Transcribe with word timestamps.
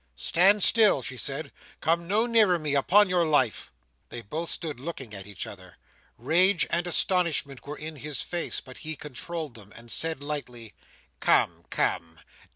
"Stand 0.15 0.63
still!" 0.63 1.03
she 1.03 1.15
said, 1.15 1.51
"come 1.79 2.07
no 2.07 2.25
nearer 2.25 2.57
me, 2.57 2.73
upon 2.73 3.07
your 3.07 3.23
life!" 3.23 3.71
They 4.09 4.23
both 4.23 4.49
stood 4.49 4.79
looking 4.79 5.13
at 5.13 5.27
each 5.27 5.45
other. 5.45 5.77
Rage 6.17 6.65
and 6.71 6.87
astonishment 6.87 7.67
were 7.67 7.77
in 7.77 7.97
his 7.97 8.23
face, 8.23 8.61
but 8.61 8.79
he 8.79 8.95
controlled 8.95 9.53
them, 9.53 9.71
and 9.75 9.91
said 9.91 10.23
lightly, 10.23 10.73
"Come, 11.19 11.65
come! 11.69 12.19